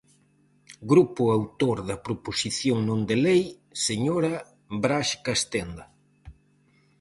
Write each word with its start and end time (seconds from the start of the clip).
Grupo 0.91 1.23
autor 1.37 1.77
da 1.89 1.97
proposición 2.05 2.77
non 2.89 2.99
de 3.09 3.15
lei, 3.25 3.41
señora 3.87 4.33
Braxe 4.81 5.17
Castenda. 5.25 5.85